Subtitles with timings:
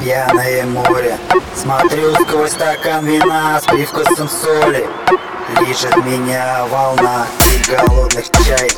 [0.00, 1.18] пьяное море
[1.54, 4.86] Смотрю сквозь стакан вина с привкусом соли.
[5.60, 8.70] Лежит меня волна и голодных чай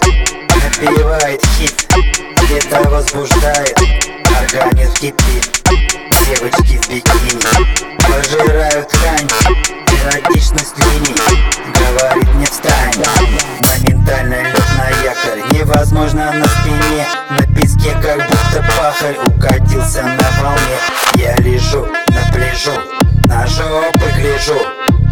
[0.64, 1.86] Напевает хит,
[2.42, 3.78] где-то возбуждает.
[4.40, 5.53] Организм кипит,
[18.84, 20.76] пахарь Укатился на волне,
[21.14, 22.22] я лежу на
[23.26, 24.60] На жопы гляжу,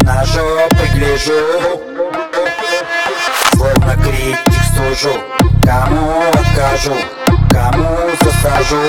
[0.03, 1.81] на жопы гляжу.
[3.55, 5.19] Словно критик сужу,
[5.63, 6.95] кому откажу,
[7.49, 8.81] кому засажу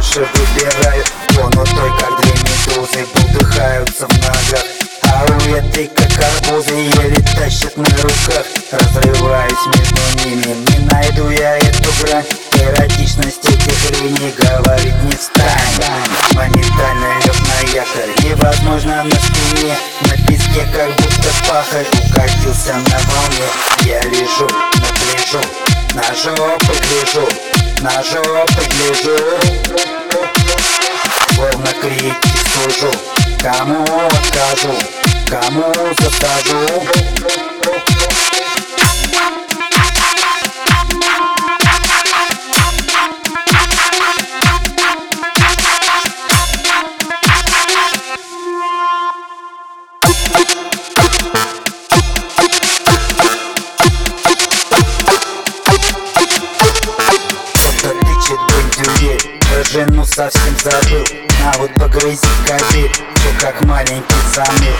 [0.00, 4.64] побольше выбираю Вон у той, как две медузы, бултыхаются в ногах.
[5.02, 8.46] А у этой, как арбузы, еле тащит на руках.
[8.72, 12.24] Разрываюсь между ними, не найду я эту грань.
[12.52, 15.48] Эротичность этих линий говорит не встань.
[16.32, 19.76] Моментально лег на якорь, невозможно на спине.
[20.02, 23.48] На песке как будто пахарь укатился на волне.
[23.82, 24.90] Я лежу на
[25.94, 27.28] на жопы гляжу,
[27.82, 29.89] на жопы гляжу
[31.40, 32.16] Словно критик
[32.52, 32.92] сужу,
[33.40, 34.74] кому откажу,
[35.26, 36.82] кому засажу
[59.70, 61.04] жену совсем забыл.
[61.44, 64.74] На вот погрызи кабель Все как маленький замер.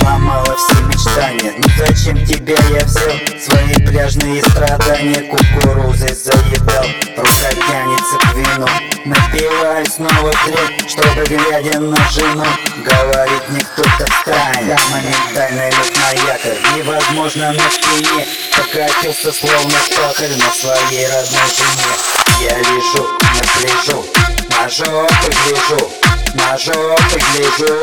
[0.00, 1.54] Обломала все мечтания.
[1.56, 3.12] Ну зачем тебя я взял?
[3.38, 6.84] Свои пляжные страдания Кукурузой заедал.
[7.16, 8.66] Рука тянется к вину
[9.04, 12.44] Напиваю снова трек Чтобы глядя на жену
[12.84, 16.58] Говорит мне кто-то встань Я моментально лег на якорь.
[16.76, 18.26] Невозможно на спине.
[18.56, 22.12] Покатился словно пахарь На своей родной жене.
[22.40, 24.21] Я лежу на пляжу
[24.62, 25.90] На жопы гляжу
[26.34, 27.74] На жопы гляжу.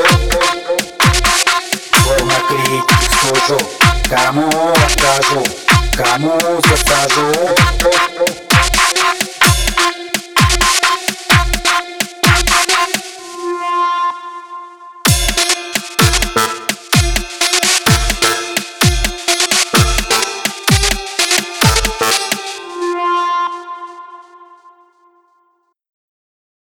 [1.91, 3.59] Словно критик сужу
[4.09, 4.47] Кому
[4.85, 5.43] откажу
[5.97, 7.33] Кому засажу